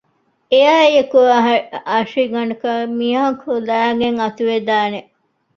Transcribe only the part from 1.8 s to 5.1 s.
އަށިގަނޑަކަށް މީހަކު ލައިގެން އަތުވެދާނެ